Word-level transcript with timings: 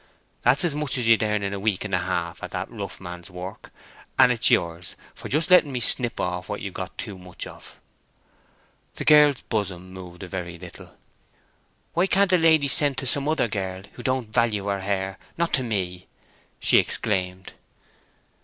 "That's 0.41 0.65
as 0.65 0.73
much 0.73 0.97
as 0.97 1.07
you'd 1.07 1.21
earn 1.21 1.43
in 1.43 1.53
a 1.53 1.59
week 1.59 1.85
and 1.85 1.93
a 1.93 1.99
half 1.99 2.41
at 2.41 2.49
that 2.49 2.71
rough 2.71 2.99
man's 2.99 3.29
work, 3.29 3.71
and 4.17 4.31
it's 4.31 4.49
yours 4.49 4.95
for 5.13 5.29
just 5.29 5.51
letting 5.51 5.71
me 5.71 5.79
snip 5.79 6.19
off 6.19 6.49
what 6.49 6.59
you've 6.63 6.73
got 6.73 6.97
too 6.97 7.19
much 7.19 7.45
of." 7.45 7.79
The 8.95 9.05
girl's 9.05 9.41
bosom 9.43 9.93
moved 9.93 10.23
a 10.23 10.27
very 10.27 10.57
little. 10.57 10.97
"Why 11.93 12.07
can't 12.07 12.31
the 12.31 12.39
lady 12.39 12.67
send 12.67 12.97
to 12.97 13.05
some 13.05 13.29
other 13.29 13.47
girl 13.47 13.83
who 13.93 14.01
don't 14.01 14.33
value 14.33 14.65
her 14.69 14.79
hair—not 14.81 15.53
to 15.53 15.61
me?" 15.61 16.07
she 16.59 16.79
exclaimed. 16.79 17.53